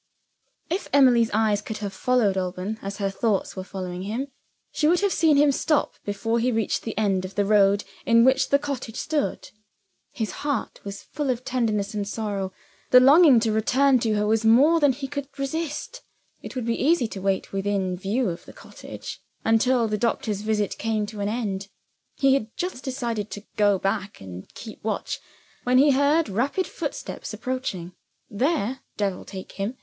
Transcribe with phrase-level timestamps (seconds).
[0.67, 4.29] If Emily's eyes could have followed Alban as her thoughts were following him,
[4.71, 8.25] she would have seen him stop before he reached the end of the road in
[8.25, 9.51] which the cottage stood.
[10.11, 12.51] His heart was full of tenderness and sorrow:
[12.89, 16.01] the longing to return to her was more than he could resist.
[16.41, 20.79] It would be easy to wait, within view of the gate, until the doctor's visit
[20.79, 21.67] came to an end.
[22.15, 25.19] He had just decided to go back and keep watch
[25.63, 27.93] when he heard rapid footsteps approaching.
[28.31, 29.77] There (devil take him!)